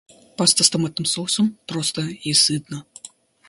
Паста 0.37 0.63
с 0.63 0.69
томатным 0.71 1.05
соусом- 1.05 1.59
просто 1.67 2.01
и 2.01 2.33
сытно. 2.33 2.85